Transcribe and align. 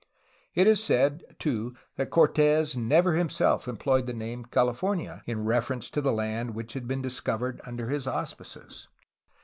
It 0.55 0.65
is 0.65 0.83
said, 0.83 1.23
too, 1.37 1.75
that 1.95 2.09
Cortes 2.09 2.75
never 2.75 3.13
him 3.15 3.29
self 3.29 3.67
employed 3.67 4.07
the 4.07 4.13
name 4.15 4.45
''California" 4.47 5.21
in 5.27 5.45
reference 5.45 5.91
to 5.91 6.01
the 6.01 6.11
land 6.11 6.55
which 6.55 6.73
had 6.73 6.87
been 6.87 7.03
discovered 7.03 7.61
under 7.65 7.87
his 7.89 8.07
auspices. 8.07 8.87